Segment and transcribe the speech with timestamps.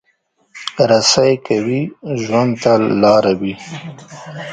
[0.89, 1.81] رسۍ که وي،
[2.23, 3.53] ژوند ته لاره وي.